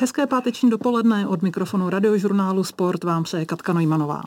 [0.00, 4.22] Hezké páteční dopoledne od mikrofonu radiožurnálu Sport vám přeje Katka Nojmanová.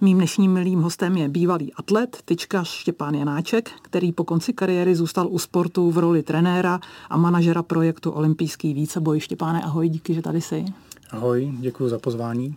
[0.00, 5.28] Mým dnešním milým hostem je bývalý atlet, tyčkař Štěpán Janáček, který po konci kariéry zůstal
[5.30, 9.20] u sportu v roli trenéra a manažera projektu Olympijský víceboj.
[9.20, 10.64] Štěpáne, ahoj, díky, že tady jsi.
[11.10, 12.56] Ahoj, děkuji za pozvání.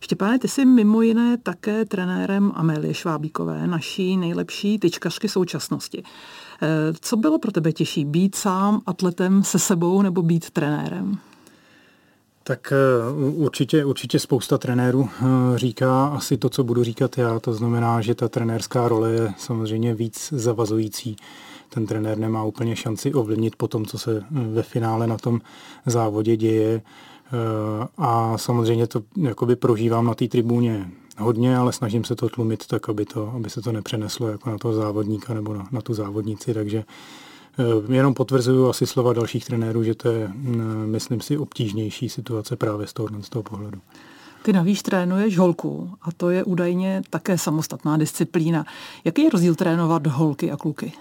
[0.00, 6.02] Štěpáne, ty jsi mimo jiné také trenérem Amélie Švábíkové, naší nejlepší tyčkařky současnosti.
[6.62, 6.66] Eh,
[7.00, 11.18] co bylo pro tebe těžší, být sám atletem se sebou nebo být trenérem?
[12.46, 15.24] Tak eh, určitě, určitě spousta trenérů eh,
[15.58, 17.40] říká asi to, co budu říkat já.
[17.40, 21.16] To znamená, že ta trenérská role je samozřejmě víc zavazující.
[21.68, 25.40] Ten trenér nemá úplně šanci ovlivnit po tom, co se ve finále na tom
[25.86, 26.82] závodě děje.
[27.98, 32.88] A samozřejmě to jakoby prožívám na té tribuně hodně, ale snažím se to tlumit tak,
[32.88, 36.54] aby, to, aby se to nepřeneslo jako na toho závodníka nebo na, na tu závodnici,
[36.54, 37.23] takže eh,
[37.88, 42.86] jenom potvrzuju asi slova dalších trenérů, že to je, mm, myslím si, obtížnější situace právě
[42.86, 43.80] z toho, z toho pohledu.
[44.42, 48.64] Ty navíc trénuješ holku a to je údajně také samostatná disciplína.
[49.04, 50.92] Jaký je rozdíl trénovat holky a kluky?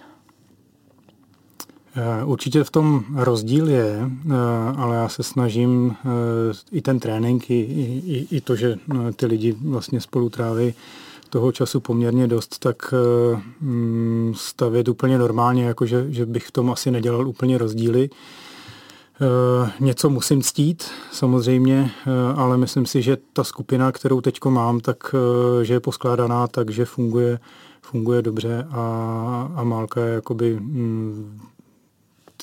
[1.95, 4.33] Eh, určitě v tom rozdíl je, eh,
[4.77, 6.07] ale já se snažím eh,
[6.71, 8.75] i ten trénink, i, i, i to, že
[9.15, 10.73] ty lidi vlastně spolu tráví
[11.33, 12.93] toho času poměrně dost, tak
[13.61, 18.09] mm, stavět úplně normálně, jakože že bych v tom asi nedělal úplně rozdíly.
[19.79, 21.91] Něco musím ctít, samozřejmě,
[22.35, 25.15] ale myslím si, že ta skupina, kterou teď mám, tak
[25.61, 27.39] že je poskládaná tak, že funguje,
[27.81, 31.39] funguje dobře a, a Málka je jakoby mm,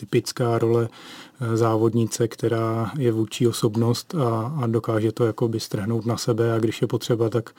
[0.01, 6.17] typická role eh, závodnice, která je vůči osobnost a, a dokáže to jakoby strhnout na
[6.17, 7.51] sebe a když je potřeba, tak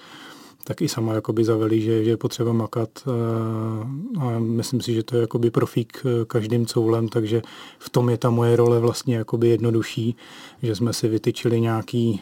[0.64, 5.04] tak i sama jakoby zavelí, že, že je potřeba makat eh, a myslím si, že
[5.04, 7.42] to je jakoby profík eh, každým coulem, takže
[7.80, 10.16] v tom je ta moje role vlastně jakoby jednodušší,
[10.64, 12.22] že jsme si vytyčili nějaký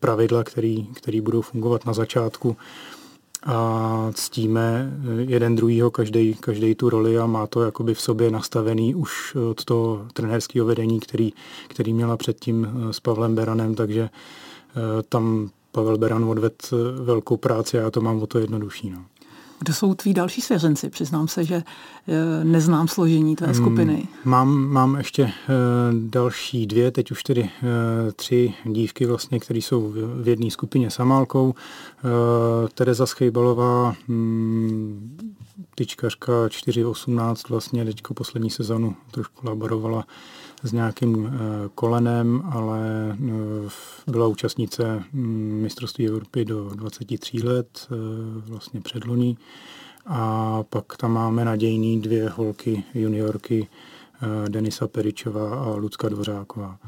[0.00, 2.56] pravidla, který, který budou fungovat na začátku
[3.46, 8.94] a ctíme jeden druhýho, každý, každý tu roli a má to jakoby v sobě nastavený
[8.94, 11.32] už od toho trenérského vedení, který,
[11.68, 17.36] který měla předtím eh, s Pavlem Beranem, takže eh, tam Pavel Beran odved eh, velkou
[17.36, 18.90] práci a já to mám o to jednodušší.
[18.90, 19.04] No.
[19.58, 20.90] Kdo jsou tví další svěřenci?
[20.90, 21.54] Přiznám se, že
[22.08, 24.08] eh, neznám složení té skupiny.
[24.24, 25.32] Mám, mám ještě eh,
[25.92, 27.50] další dvě, teď už tedy
[28.16, 31.54] tři dívky vlastně, které jsou v jedné skupině s Amálkou.
[32.74, 35.18] Tereza Schejbalová, hm,
[35.74, 40.04] tyčkařka 4.18 vlastně teďko poslední sezonu trošku laborovala
[40.62, 41.38] s nějakým eh,
[41.74, 42.80] kolenem, ale
[43.12, 47.94] eh, byla účastnice mm, mistrovství Evropy do 23 let, eh,
[48.50, 49.38] vlastně předloní.
[50.06, 53.68] A pak tam máme nadějný dvě holky, juniorky,
[54.48, 56.78] Denisa Peričová a Lucka Dvořáková.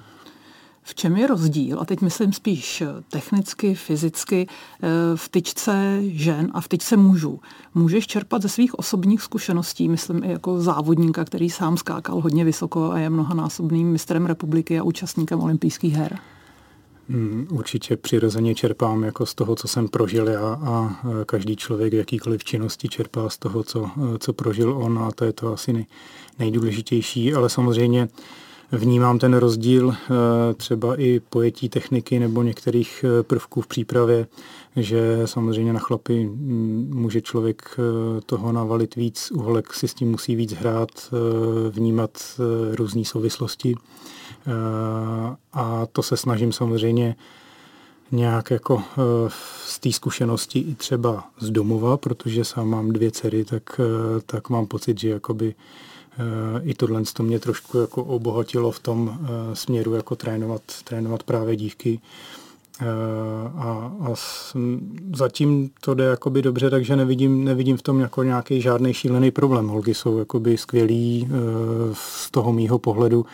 [0.84, 4.46] V čem je rozdíl, a teď myslím spíš technicky, fyzicky,
[4.82, 7.40] eh, v tyčce žen a v tyčce mužů?
[7.74, 12.90] Můžeš čerpat ze svých osobních zkušeností, myslím i jako závodníka, který sám skákal hodně vysoko
[12.90, 16.18] a je mnohanásobným mistrem republiky a účastníkem olympijských her?
[17.08, 21.96] Hmm, určitě přirozeně čerpám jako z toho, co jsem prožil já a každý člověk v
[21.96, 25.86] jakýkoliv činnosti čerpá z toho, co, co prožil on a to je to asi
[26.38, 28.08] nejdůležitější, ale samozřejmě
[28.74, 34.26] Vnímám ten rozdíl eh, třeba i pojetí techniky nebo některých eh, prvků v přípravě,
[34.76, 40.10] že samozřejmě na chlapy mm, může člověk eh, toho navalit víc, uholek si s tím
[40.10, 40.90] musí víc hrát,
[41.70, 42.40] vnímat
[42.72, 43.74] různé souvislosti.
[45.52, 47.16] A to se snažím samozřejmě
[48.12, 48.82] nějak jako
[49.66, 53.80] z té zkušenosti i třeba z domova, protože sám mám dvě dcery, tak,
[54.26, 55.54] tak mám pocit, že jakoby
[56.62, 61.56] i tohle to mě trošku jako obohatilo v tom eh, směru jako trénovat, trénovat právě
[61.56, 62.00] dívky.
[62.80, 62.86] Eh,
[63.54, 64.14] a, a
[65.16, 69.68] zatím to jde jakoby dobře, takže nevidím, nevidím v tom jako nějaký žádný šílený problém.
[69.68, 71.28] Holky jsou jakoby skvělí
[71.92, 73.26] z toho mýho pohledu,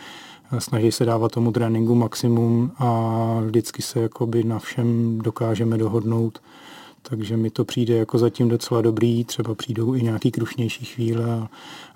[0.59, 6.39] snaží se dávat tomu tréninku maximum a vždycky se jakoby na všem dokážeme dohodnout
[7.01, 11.47] takže mi to přijde jako zatím docela dobrý, třeba přijdou i nějaký krušnější chvíle,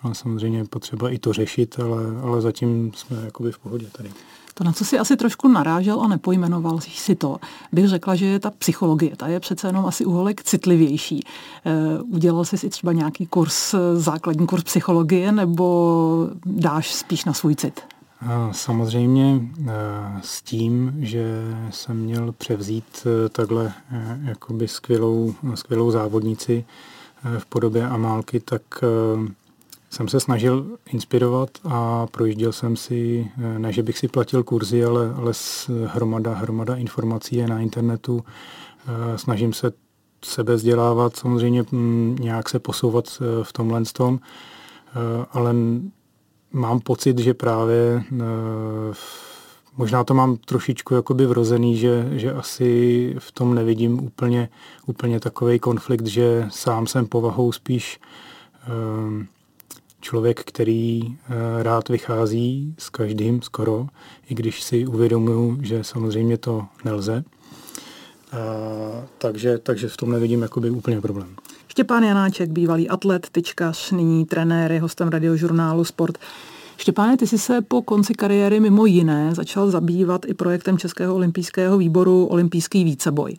[0.01, 4.09] ale samozřejmě je potřeba i to řešit, ale, ale zatím jsme jakoby v pohodě tady.
[4.53, 7.37] To, na co si asi trošku narážel a nepojmenoval si to,
[7.71, 9.15] bych řekla, že je ta psychologie.
[9.15, 11.19] Ta je přece jenom asi uholek citlivější.
[11.19, 17.55] E, udělal jsi si třeba nějaký kurz, základní kurz psychologie, nebo dáš spíš na svůj
[17.55, 17.92] cit?
[18.51, 19.71] Samozřejmě eh,
[20.21, 21.25] s tím, že
[21.69, 26.65] jsem měl převzít eh, takhle eh, jakoby skvělou, skvělou závodnici
[27.37, 28.61] v podobě Amálky, tak
[29.89, 35.13] jsem se snažil inspirovat a projížděl jsem si, ne že bych si platil kurzy, ale,
[35.13, 35.33] ale
[35.85, 38.23] hromada, hromada informací je na internetu.
[39.15, 39.71] Snažím se
[40.25, 41.65] sebe vzdělávat, samozřejmě
[42.19, 44.19] nějak se posouvat v tomhle tom,
[45.31, 45.53] ale
[46.53, 48.03] mám pocit, že právě
[49.77, 54.49] možná to mám trošičku jakoby vrozený, že, že asi v tom nevidím úplně,
[54.85, 57.99] úplně takový konflikt, že sám jsem povahou spíš
[59.07, 59.27] um,
[60.01, 61.15] člověk, který uh,
[61.61, 63.87] rád vychází s každým skoro,
[64.29, 67.23] i když si uvědomuju, že samozřejmě to nelze.
[68.33, 68.39] Uh,
[69.17, 71.35] takže, takže v tom nevidím jakoby úplně problém.
[71.73, 76.17] Štěpán Janáček, bývalý atlet, tyčkař, nyní trenér, je hostem radiožurnálu Sport.
[76.77, 81.77] Štěpáne, ty jsi se po konci kariéry mimo jiné začal zabývat i projektem Českého olympijského
[81.77, 83.37] výboru Olympijský víceboj.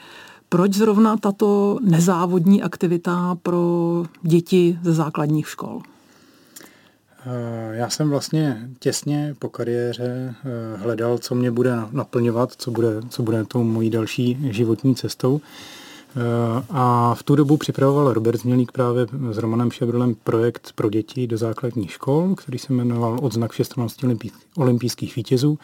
[0.49, 5.83] Proč zrovna tato nezávodní aktivita pro děti ze základních škol?
[7.27, 12.89] Eh, já jsem vlastně těsně po kariéře eh, hledal, co mě bude naplňovat, co bude,
[13.09, 15.41] co bude tou mojí další životní cestou.
[16.17, 21.27] Eh, a v tu dobu připravoval Robert Změlík právě s Romanem Šebrolem projekt pro děti
[21.27, 24.07] do základních škol, který se jmenoval Odznak všestrannosti
[24.57, 25.59] olympijských vítězů.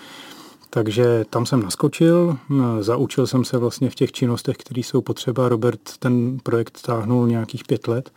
[0.70, 5.48] Takže tam jsem naskočil, eh, zaučil jsem se vlastně v těch činnostech, které jsou potřeba.
[5.48, 8.12] Robert ten projekt táhnul nějakých pět let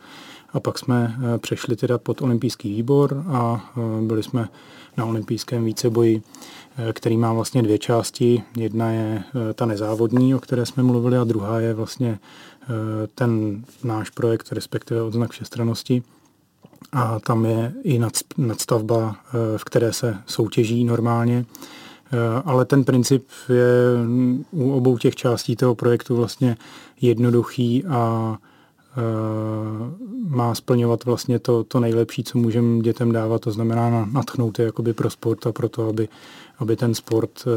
[0.52, 4.48] a pak jsme eh, přešli teda pod olympijský výbor a byli jsme
[4.96, 6.22] na olympijském víceboji
[6.76, 8.42] Eh, který má vlastně dvě části.
[8.56, 12.18] Jedna je eh, ta nezávodní, o které jsme mluvili, a druhá je vlastně
[12.62, 12.66] eh,
[13.14, 16.02] ten náš projekt, respektive odznak všestranosti.
[16.92, 18.00] A tam je i
[18.38, 19.16] nadstavba,
[19.56, 21.44] v které se soutěží normálně.
[22.44, 23.64] Ale ten princip je
[24.50, 26.56] u obou těch částí toho projektu vlastně
[27.00, 28.36] jednoduchý a
[30.28, 34.92] má splňovat vlastně to, to nejlepší, co můžeme dětem dávat, to znamená natchnout je jakoby
[34.92, 36.08] pro sport a pro to, aby
[36.58, 37.50] aby ten sport eh,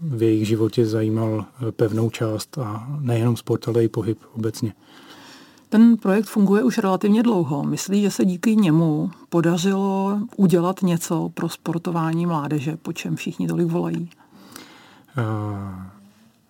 [0.00, 4.72] v jejich životě zajímal eh, pevnou část a nejenom sport, ale i pohyb obecně.
[5.68, 7.64] Ten projekt funguje už relativně dlouho.
[7.64, 13.68] Myslí, že se díky němu podařilo udělat něco pro sportování mládeže, po čem všichni tolik
[13.68, 14.10] volají?
[15.18, 16.01] Uh,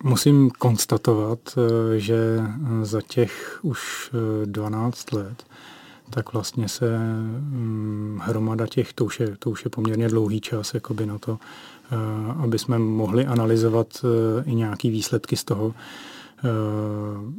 [0.03, 1.39] musím konstatovat,
[1.97, 2.41] že
[2.83, 4.11] za těch už
[4.45, 5.45] 12 let
[6.13, 10.75] tak vlastně se hm, hromada těch, to už, je, to už je poměrně dlouhý čas
[10.75, 11.39] jakoby na to,
[11.93, 11.97] eh,
[12.43, 15.75] aby jsme mohli analyzovat eh, i nějaký výsledky z toho.
[16.45, 16.49] Eh,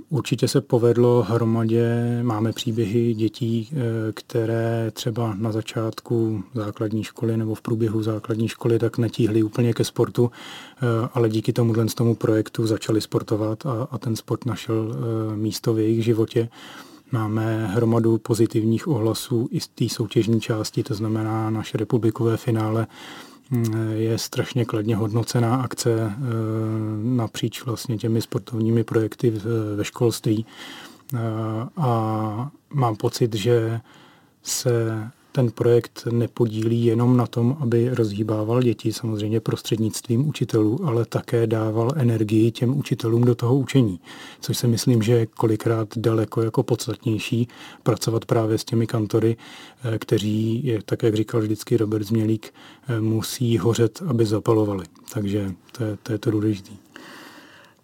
[0.09, 3.69] určitě se povedlo hromadě, máme příběhy dětí,
[4.13, 9.83] které třeba na začátku základní školy nebo v průběhu základní školy tak netíhly úplně ke
[9.83, 10.31] sportu,
[11.13, 14.95] ale díky tomu tomu projektu začali sportovat a, a ten sport našel
[15.35, 16.49] místo v jejich životě.
[17.13, 22.87] Máme hromadu pozitivních ohlasů i z té soutěžní části, to znamená naše republikové finále
[23.93, 26.13] je strašně kladně hodnocená akce e,
[27.03, 29.33] napříč vlastně těmi sportovními projekty
[29.75, 30.45] ve školství.
[30.45, 31.19] E,
[31.77, 33.81] a mám pocit, že
[34.43, 41.47] se ten projekt nepodílí jenom na tom, aby rozhýbával děti, samozřejmě prostřednictvím učitelů, ale také
[41.47, 43.99] dával energii těm učitelům do toho učení,
[44.41, 47.47] což si myslím, že je kolikrát daleko jako podstatnější
[47.83, 49.37] pracovat právě s těmi kantory,
[49.83, 52.53] eh, kteří, tak jak říkal vždycky Robert Změlík,
[52.87, 54.85] eh, musí hořet, aby zapalovali.
[55.13, 56.71] Takže to je to, je to důležité.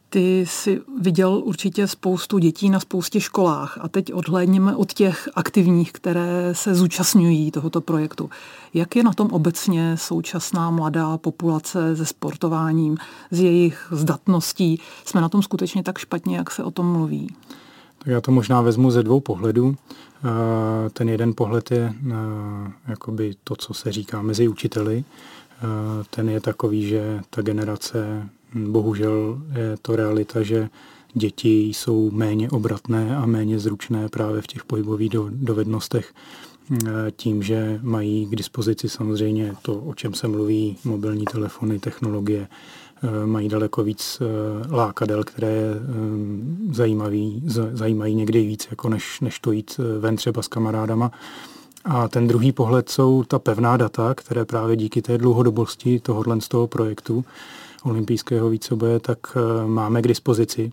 [0.10, 5.92] Ty jsi viděl určitě spoustu dětí na spoustě školách a teď odhlédněme od těch aktivních,
[5.92, 8.30] které se zúčastňují tohoto projektu.
[8.74, 12.98] Jak je na tom obecně současná mladá populace se sportováním,
[13.32, 14.82] s jejich zdatností?
[15.06, 17.36] Jsme na tom skutečně tak špatně, jak se o tom mluví?
[17.98, 19.76] Tak já to možná vezmu ze dvou pohledů.
[20.26, 22.14] Eh, ten jeden pohled je eh,
[22.88, 25.04] jakoby to, co se říká mezi učiteli.
[25.04, 25.64] Eh,
[26.10, 30.70] ten je takový, že ta generace Bohužel je to realita, že
[31.14, 36.14] děti jsou méně obratné a méně zručné právě v těch pohybových dovednostech
[36.74, 42.48] eh, tím, že mají k dispozici samozřejmě to, o čem se mluví, mobilní telefony, technologie,
[43.04, 45.62] eh, mají daleko víc eh, lákadel, které
[46.72, 51.12] zajímaví, zajímají někdy víc, jako než, než to jít ven třeba s kamarádama.
[51.86, 56.48] A ten druhý pohled jsou ta pevná data, které právě díky té dlouhodobosti tohohle z
[56.48, 57.26] toho projektu
[57.84, 60.72] olympijského víceboje, tak eh, máme k dispozici.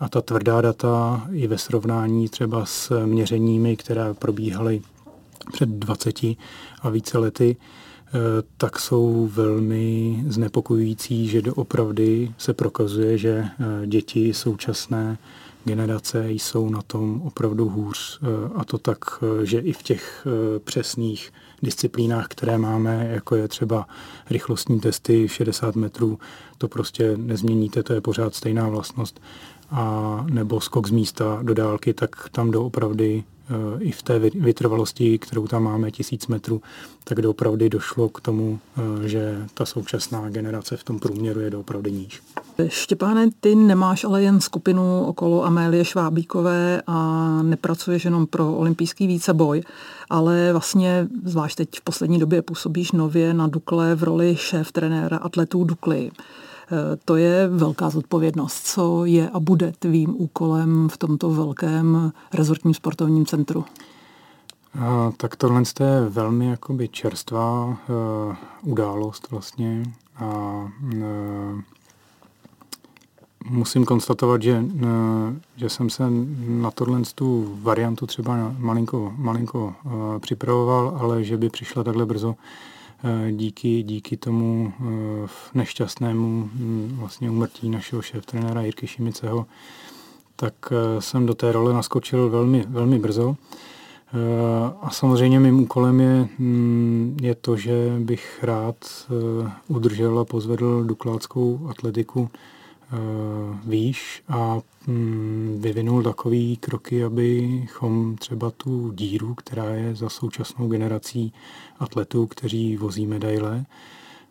[0.00, 4.82] A ta tvrdá data i ve srovnání třeba s měřeními, které probíhaly
[5.52, 6.20] před 20
[6.82, 8.12] a více lety, eh,
[8.56, 15.18] tak jsou velmi znepokojující, že doopravdy se prokazuje, že eh, děti současné
[15.64, 18.20] generace jsou na tom opravdu hůř.
[18.54, 18.98] A to tak,
[19.42, 20.26] že i v těch
[20.64, 23.86] přesných disciplínách, které máme, jako je třeba
[24.30, 26.18] rychlostní testy 60 metrů,
[26.58, 29.20] to prostě nezměníte, to je pořád stejná vlastnost.
[29.70, 33.24] A nebo skok z místa do dálky, tak tam doopravdy
[33.80, 36.62] i v té vytrvalosti, kterou tam máme, tisíc metrů,
[37.04, 41.92] tak doopravdy došlo k tomu, eh, že ta současná generace v tom průměru je doopravdy
[41.92, 42.22] níž.
[42.68, 49.62] Štěpáne, ty nemáš ale jen skupinu okolo Amélie Švábíkové a nepracuješ jenom pro olympijský víceboj,
[50.10, 55.16] ale vlastně, zvlášť teď v poslední době, působíš nově na Dukle v roli šéf trenéra
[55.16, 56.10] atletů Dukly.
[56.72, 58.66] Eh, to je velká zodpovědnost.
[58.66, 63.64] Co je a bude tvým úkolem v tomto velkém rezortním sportovním centru?
[64.80, 67.76] A, tak tohle je velmi jakoby čerstvá uh,
[68.62, 69.82] událost vlastně
[70.16, 71.60] a uh,
[73.48, 74.64] musím konstatovat, že,
[75.56, 76.04] že jsem se
[76.48, 79.74] na tohle tu variantu třeba malinko, malinko
[80.20, 82.34] připravoval, ale že by přišla takhle brzo,
[83.30, 89.46] díky, díky tomu eh, nešťastnému hm, vlastně umrtí našeho šéf-trenéra Jirky Šimiceho,
[90.36, 93.36] tak eh, jsem do té role naskočil velmi, velmi brzo.
[94.80, 98.76] A samozřejmě mým úkolem je, hm, je to, že bych rád
[99.68, 102.30] udržel a pozvedl dukláckou atletiku
[103.64, 111.32] výš a hm, vyvinul takový kroky, abychom třeba tu díru, která je za současnou generací
[111.78, 113.64] atletů, kteří vozí medaile,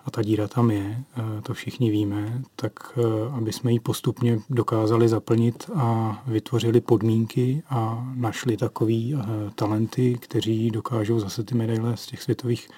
[0.06, 4.40] a ta díra tam je, eh, to všichni víme, tak eh, aby jsme ji postupně
[4.50, 9.24] dokázali zaplnit a vytvořili podmínky a našli takový eh,
[9.56, 12.70] talenty, kteří dokážou zase ty medaile z těch světových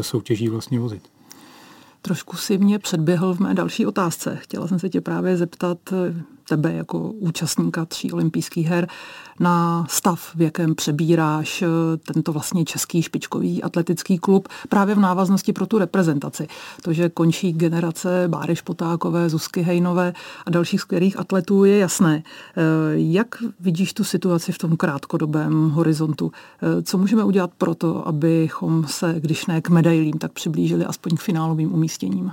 [0.00, 1.15] soutěží vlastně vozit.
[2.06, 4.36] Trošku si mě předběhl v mé další otázce.
[4.40, 5.78] Chtěla jsem se tě právě zeptat,
[6.48, 8.88] tebe jako účastníka tří olympijských her
[9.40, 11.66] na stav, v jakém přebíráš eh,
[12.12, 16.46] tento vlastně český špičkový atletický klub právě v návaznosti pro tu reprezentaci.
[16.82, 20.12] To, že končí generace Báry Špotákové, Zuzky Hejnové
[20.46, 22.22] a dalších skvělých atletů je jasné.
[22.22, 22.62] Eh,
[22.94, 26.32] jak vidíš tu situaci v tom krátkodobém horizontu?
[26.62, 31.16] Eh, co můžeme udělat pro to, abychom se, když ne k medailím, tak přiblížili aspoň
[31.16, 32.32] k finálovým umístěním?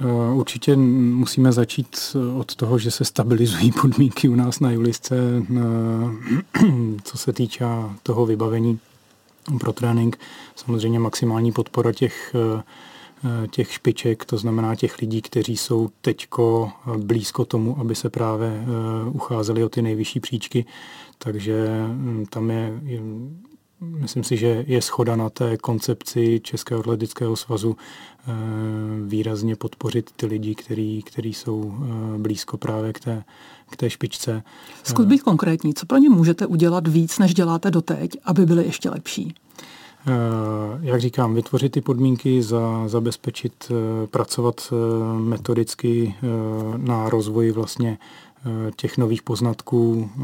[0.00, 6.66] Eh, určitě musíme začít od toho, že se stabilizují podmínky u nás na Julisce, eh,
[7.04, 7.64] co se týče
[8.02, 8.78] toho vybavení
[9.60, 10.18] pro trénink.
[10.56, 12.62] Samozřejmě maximální podpora těch, eh,
[13.50, 18.64] těch špiček, to znamená těch lidí, kteří jsou teďko blízko tomu, aby se právě
[19.12, 20.64] ucházeli o ty nejvyšší příčky.
[21.18, 22.80] Takže hm, tam je
[23.80, 28.32] Myslím si, že je schoda na té koncepci Českého atletického svazu eh,
[29.06, 33.24] výrazně podpořit ty lidi, který, který jsou eh, blízko právě k té,
[33.70, 34.42] k té špičce.
[34.82, 35.74] Zkus být konkrétní.
[35.74, 39.34] Co pro ně můžete udělat víc, než děláte doteď, aby byly ještě lepší?
[40.06, 40.10] Eh,
[40.80, 43.72] jak říkám, vytvořit ty podmínky, za, zabezpečit,
[44.10, 44.72] pracovat
[45.18, 46.14] metodicky
[46.76, 47.98] na rozvoji vlastně
[48.76, 50.22] těch nových poznatků eh,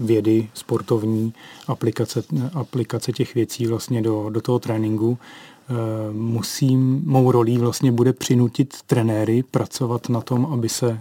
[0.00, 1.34] vědy, sportovní,
[1.66, 2.22] aplikace,
[2.54, 5.18] aplikace těch věcí vlastně do, do toho tréninku.
[5.18, 5.74] Eh,
[6.12, 11.00] musím, mou rolí vlastně bude přinutit trenéry pracovat na tom, aby se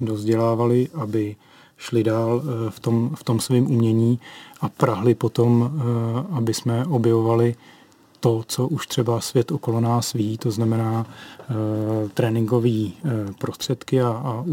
[0.00, 1.36] dozdělávali, aby
[1.76, 4.18] šli dál v tom, v tom svém umění
[4.60, 5.72] a prahli potom,
[6.30, 7.54] aby jsme objevovali
[8.20, 11.06] to, co už třeba svět okolo nás ví, to znamená
[12.14, 12.88] tréninkové
[13.38, 14.44] prostředky a, a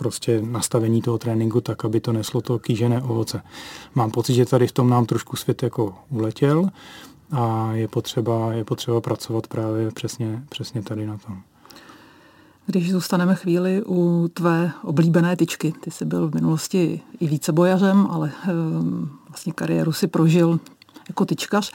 [0.00, 3.42] prostě nastavení toho tréninku tak, aby to neslo to kýžené ovoce.
[3.94, 6.68] Mám pocit, že tady v tom nám trošku svět jako uletěl
[7.30, 11.36] a je potřeba, je potřeba pracovat právě přesně, přesně tady na tom.
[12.66, 18.06] Když zůstaneme chvíli u tvé oblíbené tyčky, ty jsi byl v minulosti i více bojařem,
[18.10, 20.60] ale um, vlastně kariéru si prožil
[21.10, 21.72] jako tyčkař,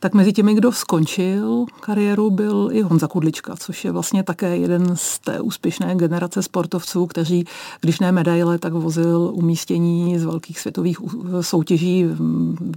[0.00, 4.96] tak mezi těmi, kdo skončil kariéru, byl i Honza Kudlička, což je vlastně také jeden
[4.96, 7.46] z té úspěšné generace sportovců, kteří,
[7.80, 10.98] když ne medaile, tak vozil umístění z velkých světových
[11.40, 12.04] soutěží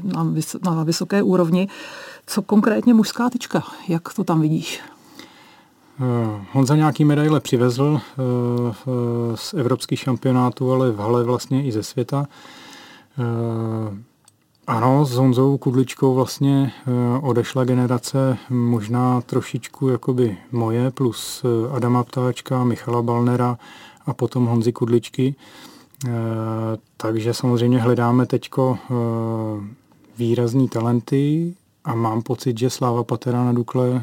[0.03, 1.67] na, vys- na vysoké úrovni.
[2.27, 3.63] Co konkrétně mužská tyčka?
[3.87, 4.79] Jak to tam vidíš?
[5.99, 8.17] Eh, Honza nějaký medaile přivezl eh,
[9.35, 12.27] z evropských šampionátů, ale v hale vlastně i ze světa.
[14.71, 22.03] Ano, s Honzou Kudličkou vlastně eh, odešla generace možná trošičku jakoby moje, plus eh, Adama
[22.03, 23.57] Ptáčka, Michala Balnera
[24.05, 25.35] a potom Honzy Kudličky.
[26.05, 26.09] Eh,
[26.97, 28.77] takže samozřejmě hledáme teďko
[30.17, 34.01] výrazní talenty a mám pocit, že Sláva Patera na Dukle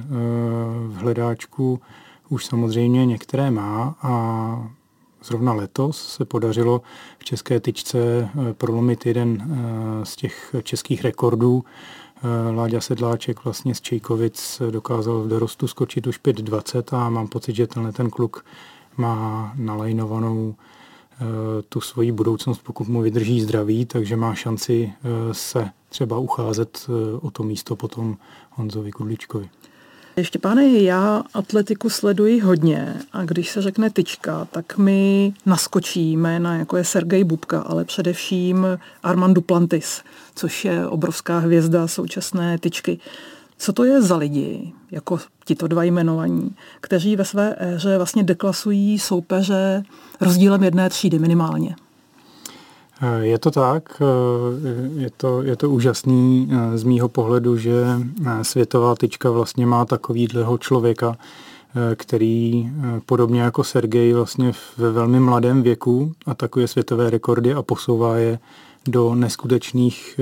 [0.86, 1.80] v hledáčku
[2.28, 4.68] už samozřejmě některé má a
[5.28, 6.82] zrovna letos se podařilo
[7.18, 9.58] v české tyčce prolomit jeden
[10.02, 11.64] z těch českých rekordů.
[12.54, 17.66] Láďa Sedláček vlastně z Čejkovic dokázal v dorostu skočit už 5.20 a mám pocit, že
[17.66, 18.44] tenhle ten kluk
[18.96, 20.54] má nalajnovanou
[21.68, 24.92] tu svoji budoucnost, pokud mu vydrží zdraví, takže má šanci
[25.32, 26.86] se třeba ucházet
[27.20, 28.16] o to místo potom
[28.50, 29.48] Honzovi Kudličkovi.
[30.18, 36.56] Ještě pane, já atletiku sleduji hodně a když se řekne tyčka, tak mi naskočí jména,
[36.56, 38.66] jako je Sergej Bubka, ale především
[39.02, 40.02] Armand Duplantis,
[40.34, 42.98] což je obrovská hvězda současné tyčky.
[43.58, 48.98] Co to je za lidi, jako tito dva jmenovaní, kteří ve své éře vlastně deklasují
[48.98, 49.82] soupeře
[50.20, 51.76] rozdílem jedné třídy minimálně?
[53.20, 54.02] Je to tak,
[54.96, 57.84] je to, je to úžasný z mýho pohledu, že
[58.42, 61.16] světová tyčka vlastně má takovýhleho člověka,
[61.94, 62.70] který
[63.06, 68.38] podobně jako Sergej vlastně ve velmi mladém věku atakuje světové rekordy a posouvá je
[68.88, 70.20] do neskutečných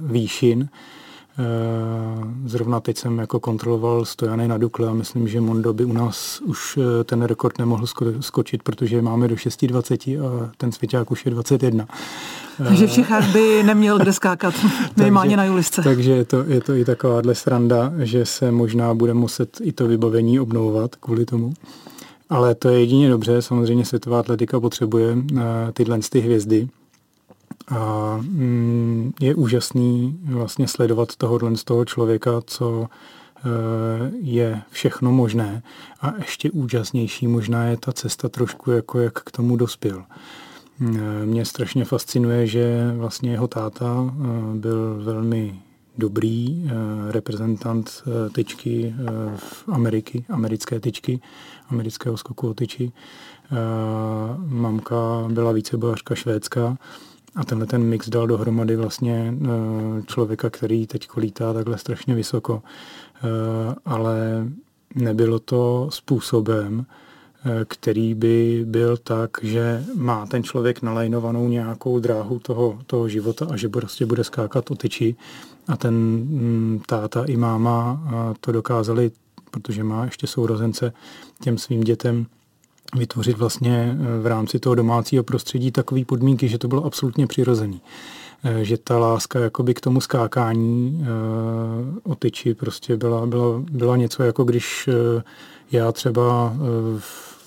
[0.00, 0.68] výšin.
[1.38, 5.92] Eh, zrovna teď jsem jako kontroloval stojany na Dukle a myslím, že Mondo by u
[5.92, 7.86] nás už eh, ten rekord nemohl
[8.20, 11.86] skočit, protože máme do 6,20 a ten svěťák už je 21.
[12.58, 14.54] Takže v Čechách by neměl kde skákat,
[14.96, 15.82] minimálně na Julisce.
[15.82, 19.86] Takže je to, je to i takováhle sranda, že se možná bude muset i to
[19.86, 21.52] vybavení obnovovat kvůli tomu.
[22.30, 26.68] Ale to je jedině dobře, samozřejmě světová atletika potřebuje eh, tyhle ty hvězdy,
[27.70, 33.48] a mm, je úžasný vlastně sledovat tohohle z toho člověka, co e,
[34.20, 35.62] je všechno možné.
[36.00, 40.04] A ještě úžasnější možná je ta cesta trošku, jako jak k tomu dospěl.
[40.80, 45.60] E, mě strašně fascinuje, že vlastně jeho táta e, byl velmi
[45.98, 46.70] dobrý
[47.10, 48.94] reprezentant tyčky
[49.36, 51.20] v Ameriky, americké tyčky,
[51.68, 52.92] amerického skoku o tyči.
[54.46, 56.76] Mamka byla vícebojařka švédská
[57.34, 62.62] a tenhle ten mix dal dohromady vlastně eh, člověka, který teď kolítá takhle strašně vysoko.
[62.62, 64.46] Eh, ale
[64.94, 66.86] nebylo to způsobem,
[67.44, 73.46] eh, který by byl tak, že má ten člověk nalajnovanou nějakou dráhu toho, toho života
[73.50, 75.16] a že prostě bude skákat o tyči.
[75.68, 78.02] A ten mm, táta i máma
[78.40, 79.10] to dokázali,
[79.50, 80.92] protože má ještě sourozence
[81.42, 82.26] těm svým dětem,
[82.96, 87.80] vytvořit vlastně eh, v rámci toho domácího prostředí takové podmínky, že to bylo absolutně přirozený.
[88.44, 91.06] Eh, že ta láska jakoby k tomu skákání eh,
[92.02, 94.88] o tyči prostě byla, byla, byla něco jako když
[95.72, 96.54] já třeba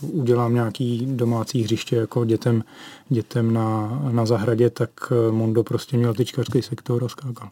[0.01, 2.63] udělám nějaký domácí hřiště jako dětem,
[3.09, 4.89] dětem na, na zahradě, tak
[5.31, 7.49] Mondo prostě měl tyčkařský sektor a skákal.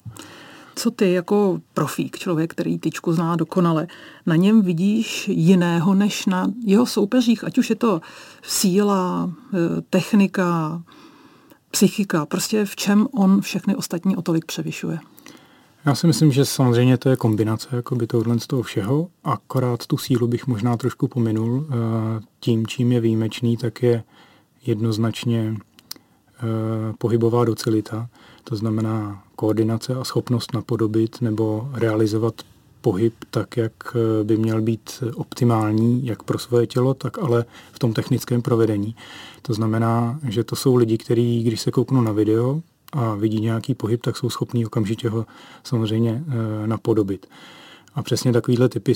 [0.81, 3.87] Co ty jako profík, člověk, který tyčku zná dokonale,
[4.25, 8.01] na něm vidíš jiného než na jeho soupeřích, ať už je to
[8.41, 9.57] síla, eh,
[9.89, 10.81] technika,
[11.71, 14.99] psychika, prostě v čem on všechny ostatní o tolik převyšuje?
[15.85, 19.97] Já si myslím, že samozřejmě to je kombinace jakoby tohle z toho všeho, akorát tu
[19.97, 21.67] sílu bych možná trošku pominul.
[21.69, 21.75] Eh,
[22.39, 24.03] tím, čím je výjimečný, tak je
[24.65, 26.43] jednoznačně eh,
[26.97, 28.09] pohybová docilita.
[28.43, 32.33] To znamená koordinace a schopnost napodobit nebo realizovat
[32.81, 37.79] pohyb tak, jak eh, by měl být optimální, jak pro svoje tělo, tak ale v
[37.79, 38.95] tom technickém provedení.
[39.41, 42.61] To znamená, že to jsou lidi, kteří, když se kouknou na video
[42.93, 45.25] a vidí nějaký pohyb, tak jsou schopní okamžitě ho
[45.63, 47.25] samozřejmě eh, napodobit.
[47.95, 48.93] A přesně takovýhle typy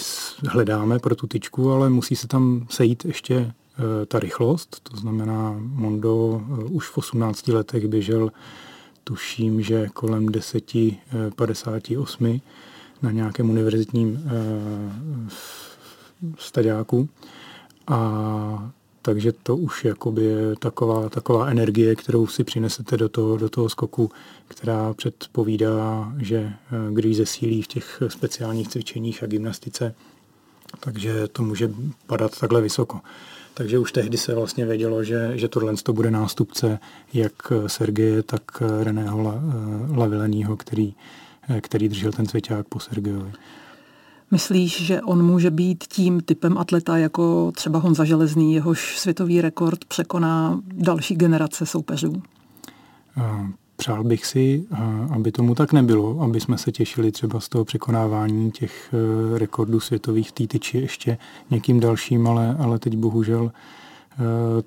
[0.47, 5.55] hledáme pro tu tyčku, ale musí se tam sejít ještě eh, ta rychlost, to znamená
[5.59, 8.31] Mondo už v 18 letech běžel
[9.07, 12.39] tuším, že kolem 10.58 eh,
[13.01, 14.29] na nějakém univerzitním eh,
[16.37, 17.09] staďáku.
[17.87, 23.49] A takže to už jakoby je taková, taková energie, kterou si přinesete do toho, do
[23.49, 24.11] toho skoku,
[24.47, 26.53] která předpovídá, že eh,
[26.93, 29.95] když zesílí v těch speciálních cvičeních a gymnastice,
[30.79, 31.71] takže to může
[32.07, 33.01] padat takhle vysoko.
[33.57, 36.79] Takže už tehdy se vlastně vědělo, že, že tohle to bude nástupce
[37.13, 37.33] jak
[37.67, 38.41] Sergeje, tak
[38.83, 39.41] Reného
[39.95, 40.93] Lavileního, který,
[41.61, 43.31] který držel ten svěťák po Sergejovi.
[44.31, 49.85] Myslíš, že on může být tím typem atleta jako třeba Honza Železný, jehož světový rekord
[49.85, 52.21] překoná další generace soupeřů?
[53.75, 54.65] Přál bych si,
[55.09, 59.79] aby tomu tak nebylo, aby jsme se těšili třeba z toho překonávání těch e, rekordů
[59.79, 60.31] světových v
[60.73, 61.17] ještě
[61.51, 63.51] někým dalším, ale, ale teď bohužel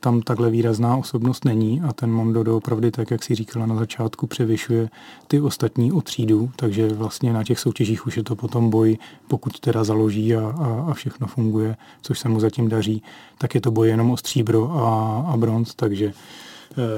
[0.01, 4.27] tam takhle výrazná osobnost není a ten Mondo doopravdy, tak jak si říkala na začátku,
[4.27, 4.91] převyšuje
[5.27, 9.61] ty ostatní o třídu, takže vlastně na těch soutěžích už je to potom boj, pokud
[9.61, 13.03] teda založí a, a, a všechno funguje, což se mu zatím daří,
[13.39, 16.13] tak je to boj jenom o stříbro a, a bronz, takže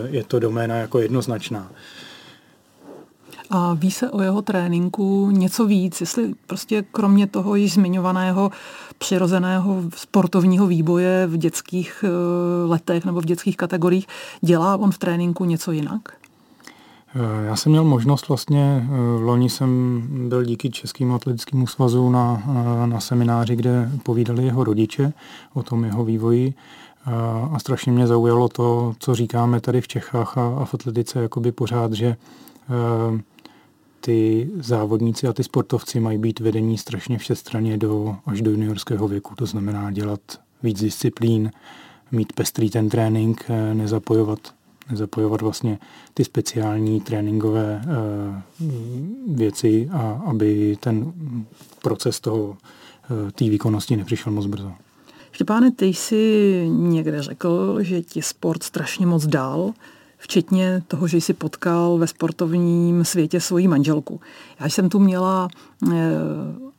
[0.09, 1.71] je to doména jako jednoznačná.
[3.51, 8.51] A ví se o jeho tréninku něco víc, jestli prostě kromě toho již zmiňovaného
[8.99, 12.09] přirozeného sportovního výboje v dětských eh,
[12.67, 14.07] letech nebo v dětských kategoriích,
[14.41, 16.01] dělá on v tréninku něco jinak?
[17.15, 22.11] Eh, já jsem měl možnost vlastně, eh, v loni jsem byl díky Českému atletickému svazu
[22.11, 22.43] na,
[22.87, 25.13] na semináři, kde povídali jeho rodiče
[25.55, 26.55] o tom jeho vývoji
[27.53, 31.53] a strašně mě zaujalo to, co říkáme tady v Čechách a, a v atletice jakoby
[31.53, 32.17] pořád, že
[34.01, 39.35] ty závodníci a ty sportovci mají být vedení strašně všestranně do, až do juniorského věku.
[39.35, 40.21] To znamená dělat
[40.63, 41.51] víc disciplín,
[42.13, 44.39] mít pestrý ten trénink, eh, nezapojovat,
[44.91, 45.79] nezapojovat vlastně
[46.15, 51.13] ty speciální tréninkové uh, věci, a aby ten
[51.83, 52.57] proces toho
[53.33, 54.73] té výkonnosti nepřišel moc brzo.
[55.33, 59.73] Štěpáne, ty jsi někde řekl, že ti sport strašně moc dal
[60.19, 64.21] včetně toho, že jsi potkal ve sportovním světě svoji manželku.
[64.61, 65.49] Já jsem tu měla
[65.93, 65.97] eh,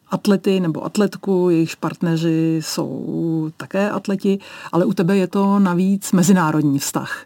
[0.10, 4.40] atlety nebo atletku, jejichž partneři jsou také atleti,
[4.72, 7.26] ale u tebe je to navíc mezinárodní vztah.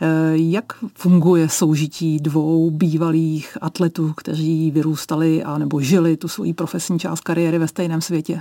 [0.00, 6.98] Eh, jak funguje soužití dvou bývalých atletů, kteří vyrůstali a nebo žili tu svoji profesní
[6.98, 8.40] část kariéry ve stejném světě?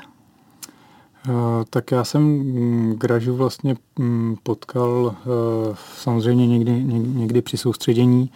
[1.29, 1.31] Eh,
[1.69, 8.31] tak já jsem mm, Gražu vlastně mm, potkal eh, samozřejmě někdy, někdy při soustředění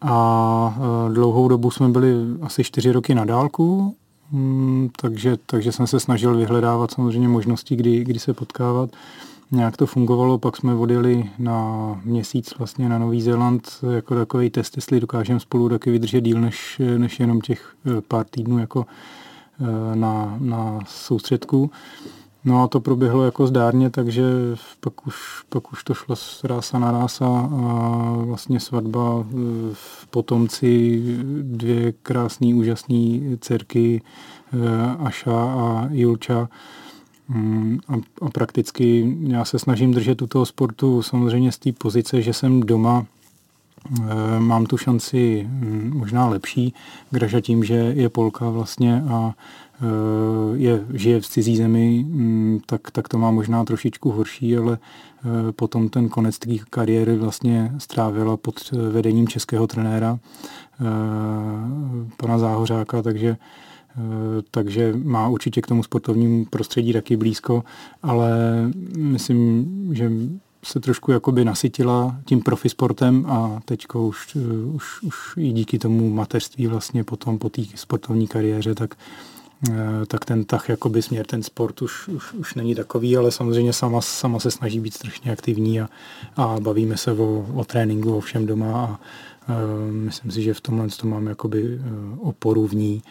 [0.00, 2.12] a eh, dlouhou dobu jsme byli
[2.42, 3.96] asi čtyři roky na dálku,
[4.32, 8.90] mm, takže, takže jsem se snažil vyhledávat samozřejmě možnosti, kdy, kdy se potkávat.
[9.50, 14.76] Nějak to fungovalo, pak jsme odjeli na měsíc vlastně na Nový Zéland jako takový test,
[14.76, 17.74] jestli dokážeme spolu taky vydržet díl než, než jenom těch
[18.08, 18.86] pár týdnů jako
[19.94, 21.70] na, na soustředku.
[22.44, 24.22] No a to proběhlo jako zdárně, takže
[24.80, 25.16] pak už,
[25.48, 29.26] pak už to šlo z rása na rása a vlastně svatba
[29.72, 31.02] v potomci,
[31.42, 34.02] dvě krásné, úžasné dcerky
[34.52, 34.56] eh,
[34.98, 36.48] Aša a Julča.
[37.28, 42.22] Mm, a, a prakticky já se snažím držet u toho sportu samozřejmě z té pozice,
[42.22, 43.17] že jsem doma, eh,
[44.38, 46.74] mám tu šanci mm, možná lepší,
[47.10, 49.34] Graža tím, že je Polka vlastně a
[49.82, 54.78] Eh, je, žije v cizí zemi, mm, tak, tak to má možná trošičku horší, ale
[54.78, 60.84] eh, potom ten konec té kariéry vlastně strávila pod vedením českého trenéra eh,
[62.16, 63.36] pana Záhořáka, takže
[64.50, 67.64] takže má určitě k tomu sportovnímu prostředí taky blízko,
[68.02, 68.30] ale
[68.96, 70.10] myslím, že
[70.62, 74.36] se trošku jakoby nasytila tím profisportem a teď už,
[74.74, 78.94] už, už i díky tomu mateřství vlastně potom po té sportovní kariéře, tak
[79.70, 83.72] Eh, tak ten tah, jakoby směr, ten sport už, už, už není takový, ale samozřejmě
[83.72, 85.88] sama, sama se snaží být strašně aktivní a,
[86.36, 89.00] a bavíme se o, o tréninku, o všem doma a
[89.48, 91.80] a eh, myslím si, že v tomhle to mám jakoby eh,
[92.18, 93.02] oporu v ní,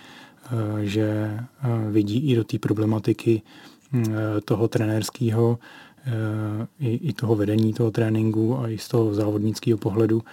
[0.81, 1.39] že
[1.89, 3.41] vidí i do té problematiky
[4.45, 5.59] toho trenérského,
[6.79, 10.23] i, i toho vedení toho tréninku a i z toho závodnického pohledu.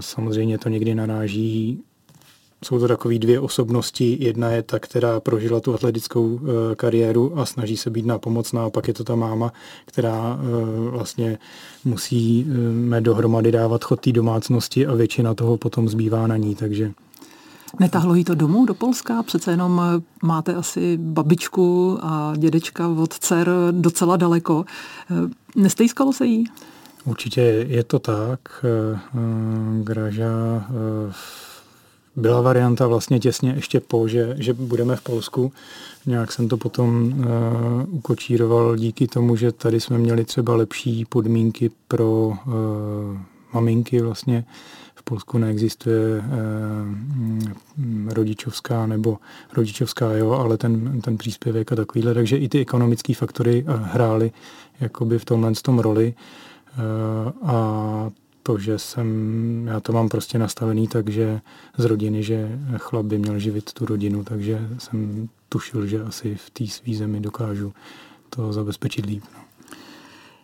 [0.00, 1.82] Samozřejmě to někdy naráží
[2.64, 4.16] jsou to takové dvě osobnosti.
[4.20, 8.70] Jedna je ta, která prožila tu atletickou e, kariéru a snaží se být nápomocná, a
[8.70, 9.52] pak je to ta máma,
[9.86, 11.38] která e, vlastně
[11.84, 16.92] musíme dohromady dávat chod té domácnosti a většina toho potom zbývá na ní, takže
[17.80, 19.22] Netahlo jí to domů do Polska?
[19.22, 19.82] Přece jenom
[20.22, 24.64] máte asi babičku a dědečka od dcer docela daleko.
[25.56, 26.44] Nestejskalo se jí?
[27.04, 28.40] Určitě je to tak.
[29.82, 30.66] Graža
[32.16, 35.52] byla varianta vlastně těsně ještě po, že, že budeme v Polsku.
[36.06, 41.70] Nějak jsem to potom uh, ukočíroval díky tomu, že tady jsme měli třeba lepší podmínky
[41.88, 42.34] pro uh,
[43.52, 44.44] maminky vlastně.
[45.02, 46.24] Polsku neexistuje uh,
[48.08, 49.18] rodičovská nebo
[49.56, 54.32] rodičovská, jo, ale ten, ten příspěvek a takovýhle, takže i ty ekonomické faktory hrály
[54.80, 56.14] jakoby v tomhle tom roli.
[56.78, 58.10] Uh, a
[58.42, 61.40] to, že jsem, já to mám prostě nastavený tak, že
[61.78, 66.50] z rodiny, že chlap by měl živit tu rodinu, takže jsem tušil, že asi v
[66.50, 67.72] té své zemi dokážu
[68.30, 69.24] to zabezpečit líp.
[69.34, 69.41] No.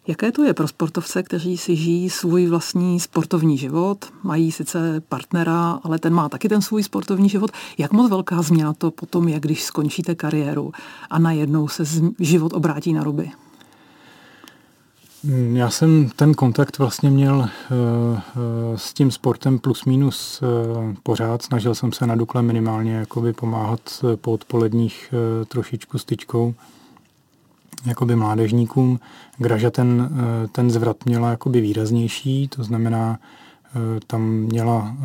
[0.09, 5.81] Jaké to je pro sportovce, kteří si žijí svůj vlastní sportovní život, mají sice partnera,
[5.83, 7.51] ale ten má taky ten svůj sportovní život.
[7.79, 10.73] Jak moc velká změna to potom je, když skončíte kariéru
[11.11, 11.85] a najednou se
[12.19, 13.31] život obrátí na ruby?
[15.25, 18.21] Mm, já jsem ten kontakt vlastně měl uh, uh,
[18.77, 21.43] s tím sportem plus minus uh, pořád.
[21.43, 23.81] Snažil jsem se na Dukle minimálně jakoby pomáhat
[24.21, 25.15] po odpoledních
[25.49, 26.55] trošičku styčkou
[27.87, 29.01] jakoby mládežníkům.
[29.39, 30.11] Graža ten,
[30.53, 33.19] ten zvrat měla jakoby výraznější, to znamená,
[34.07, 34.97] tam měla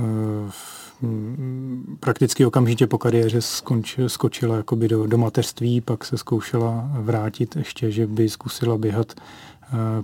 [1.99, 7.91] prakticky okamžitě po kariéře skonč, skočila jakoby do, do mateřství, pak se zkoušela vrátit ještě,
[7.91, 9.52] že by zkusila běhat Eh,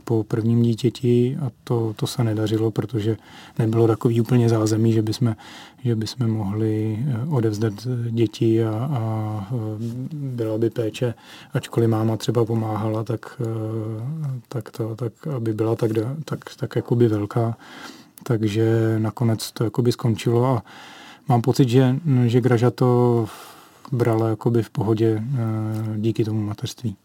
[0.03, 3.17] po prvním dítěti a to, to se nedařilo, protože
[3.59, 5.35] nebylo takový úplně zázemí, že bychom,
[5.83, 7.73] že bychom mohli eh, odevzdat
[8.09, 9.55] děti a, a eh,
[10.11, 11.13] byla by péče,
[11.53, 13.41] ačkoliv máma třeba pomáhala, tak,
[14.47, 15.91] tak, to, tak aby byla tak,
[16.25, 17.57] tak, tak jakoby velká.
[18.23, 20.63] Takže nakonec to jakoby skončilo a
[21.27, 23.27] mám pocit, že, že Graža to
[23.91, 25.23] brala jakoby v pohodě
[25.97, 26.95] díky tomu mateřství.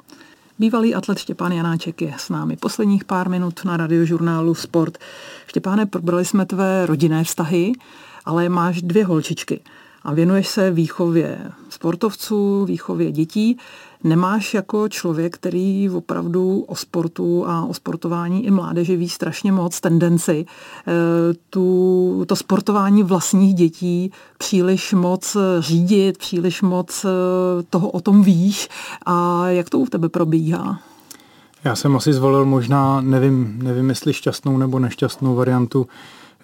[0.59, 4.99] Bývalý atlet Štěpán Janáček je s námi posledních pár minut na radiožurnálu Sport.
[5.47, 7.73] Štěpáne, probrali jsme tvé rodinné vztahy,
[8.25, 9.61] ale máš dvě holčičky
[10.03, 13.59] a věnuješ se výchově sportovců, výchově dětí.
[14.05, 19.81] Nemáš jako člověk, který opravdu o sportu a o sportování i mládeži ví strašně moc
[19.81, 20.47] tendenci,
[20.87, 20.93] eh,
[21.51, 27.09] tu, to sportování vlastních dětí příliš moc řídit, příliš moc eh,
[27.71, 28.69] toho o tom víš
[29.07, 30.81] a jak to u tebe probíhá?
[31.65, 35.87] Já jsem asi zvolil možná, nevím, nevím jestli šťastnou nebo nešťastnou variantu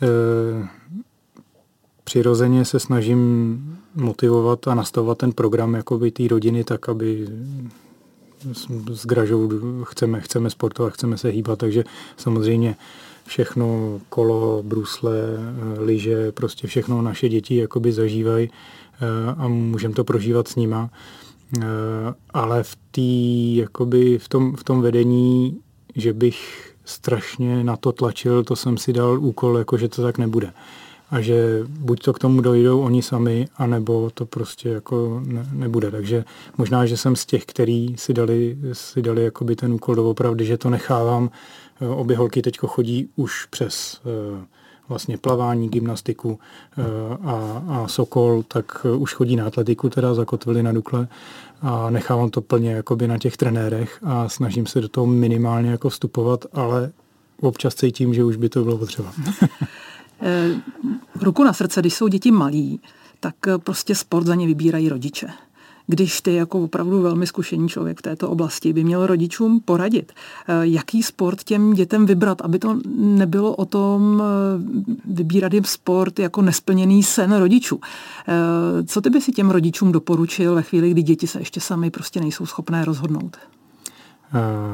[0.03, 0.69] eh,
[2.05, 7.29] přirozeně se snažím motivovat a nastavovat ten program jakoby té rodiny tak, aby
[8.93, 9.49] s Gražou
[9.85, 11.85] chceme, chceme sportovat, chceme se hýbat, takže
[12.17, 12.77] samozřejmě
[13.27, 15.13] všechno, kolo, brusle,
[15.79, 20.91] lyže, prostě všechno naše děti jakoby zažívají eh, a můžeme to prožívat s nima.
[21.59, 21.63] Eh,
[22.31, 25.61] ale v, tý, jakoby v, tom, v tom vedení,
[25.97, 30.19] že bych strašně na to tlačil, to jsem si dal úkol, jako že to tak
[30.19, 30.53] nebude
[31.11, 35.91] a že buď to k tomu dojdou oni sami, anebo to prostě jako ne, nebude.
[35.91, 36.25] Takže
[36.59, 40.59] možná, že jsem z těch, který si dali, si dali jakoby ten úkol doopravdy, že
[40.59, 41.31] to nechávám.
[41.81, 44.47] Eh, obě holky teď chodí už přes eh,
[44.89, 46.39] vlastně plavání, gymnastiku
[46.79, 46.83] eh,
[47.25, 51.09] a, a Sokol, tak už chodí na atletiku, teda zakotvili na Dukle
[51.63, 55.89] a nechávám to plně jakoby na těch trenérech a snažím se do toho minimálně jako
[55.89, 56.93] vstupovat, ale
[57.41, 59.13] občas cítím, že už by to bylo potřeba.
[60.23, 60.61] Eh,
[61.21, 62.81] ruku na srdce, když jsou děti malí,
[63.21, 65.29] tak eh, prostě sport za ně vybírají rodiče.
[65.87, 70.53] Když ty jako opravdu velmi zkušený člověk v této oblasti by měl rodičům poradit, eh,
[70.63, 74.23] jaký sport těm dětem vybrat, aby to nebylo o tom
[75.05, 77.81] vybírat jim sport jako nesplněný sen rodičů.
[78.87, 82.21] Co ty by si těm rodičům doporučil ve chvíli, kdy děti se ještě sami prostě
[82.21, 83.37] nejsou schopné rozhodnout?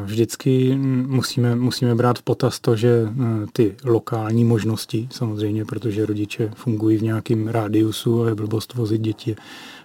[0.04, 3.10] Vždycky musíme, musíme brát v potaz to, že e,
[3.52, 9.36] ty lokální možnosti, samozřejmě, protože rodiče fungují v nějakém rádiusu a je blbost vozit děti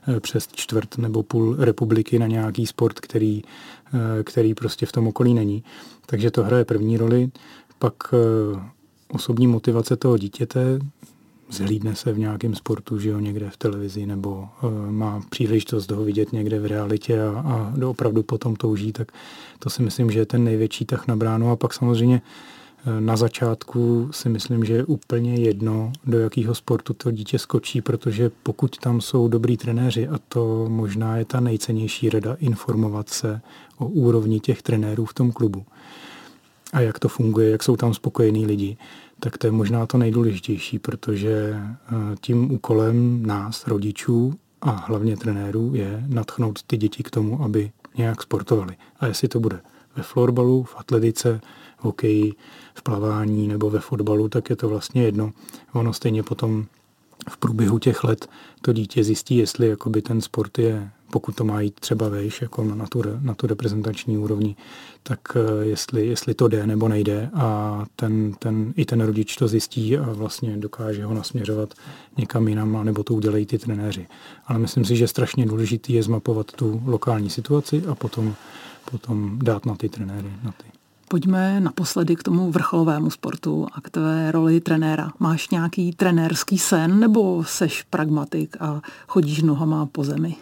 [0.08, 3.42] e, přes čtvrt nebo půl republiky na nějaký sport, který,
[4.20, 5.64] e, který prostě v tom okolí není.
[6.06, 7.32] Takže to hraje první roli.
[7.80, 7.94] Pak
[9.12, 10.80] osobní motivace toho dítěte,
[11.52, 16.04] zhlídne se v nějakém sportu, že jo, někde v televizi, nebo uh, má příležitost toho
[16.04, 19.12] vidět někde v realitě a, a opravdu potom touží, tak
[19.60, 21.52] to si myslím, že je ten největší tah na bránu.
[21.52, 22.22] A pak samozřejmě
[22.88, 27.82] uh, na začátku si myslím, že je úplně jedno, do jakého sportu to dítě skočí,
[27.82, 33.42] protože pokud tam jsou dobrý trenéři, a to možná je ta nejcennější rada, informovat se
[33.78, 35.66] o úrovni těch trenérů v tom klubu
[36.74, 38.78] a jak to funguje, jak jsou tam spokojení lidi,
[39.24, 45.72] tak to je možná to nejdůležitější, protože eh, tím úkolem nás, rodičů a hlavně trenérů
[45.76, 48.76] je natchnout ty děti k tomu, aby nějak sportovali.
[49.00, 49.60] A jestli to bude
[49.96, 51.42] ve florbalu, v atletice,
[51.78, 52.34] v hokeji,
[52.74, 55.32] v plavání nebo ve fotbalu, tak je to vlastně jedno.
[55.74, 56.66] Ono stejně potom
[57.30, 58.30] v průběhu těch let
[58.62, 62.64] to dítě zjistí, jestli jakoby ten sport je, pokud to má jít třeba vejš, jako
[62.64, 64.56] na tu, na tu reprezentační úrovni,
[65.04, 69.48] tak eh, jestli, jestli to jde nebo nejde a ten, ten, i ten rodič to
[69.48, 71.74] zjistí a vlastně dokáže ho nasměřovat
[72.18, 74.08] někam jinam, nebo to udělají ty trenéři.
[74.48, 78.36] Ale myslím si, že strašně důležitý je zmapovat tu lokální situaci a potom,
[78.92, 80.32] potom dát na ty trenéry.
[80.44, 80.64] Na ty.
[81.12, 85.12] Pojďme naposledy k tomu vrcholovému sportu a k tvé roli trenéra.
[85.20, 90.36] Máš nějaký trenérský sen nebo seš pragmatik a chodíš nohama po zemi?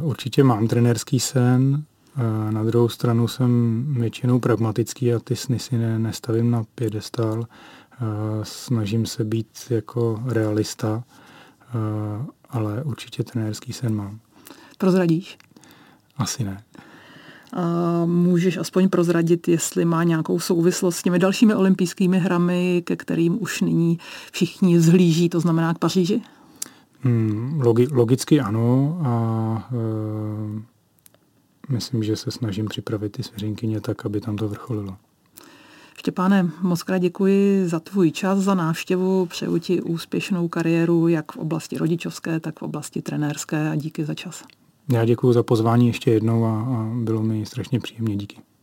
[0.00, 1.84] Určitě mám trenérský sen.
[2.50, 7.44] Na druhou stranu jsem většinou pragmatický a ty sny si ne, nestavím na pědestál.
[8.42, 11.04] Snažím se být jako realista,
[12.50, 14.18] ale určitě trenérský sen mám.
[14.78, 15.38] Prozradíš?
[16.16, 16.62] Asi ne.
[18.04, 23.60] Můžeš aspoň prozradit, jestli má nějakou souvislost s těmi dalšími olympijskými hrami, ke kterým už
[23.60, 23.98] nyní
[24.32, 26.22] všichni zhlíží, to znamená k Paříži?
[27.06, 29.76] Hmm, logi, logicky ano a e,
[31.72, 34.96] myslím, že se snažím připravit ty svěřenkyně tak, aby tam to vrcholilo.
[35.98, 41.36] Štěpáne, moc krát děkuji za tvůj čas, za návštěvu, přeju ti úspěšnou kariéru jak v
[41.36, 44.44] oblasti rodičovské, tak v oblasti trenérské a díky za čas.
[44.92, 48.16] Já děkuji za pozvání ještě jednou a, a bylo mi strašně příjemně.
[48.16, 48.36] Díky.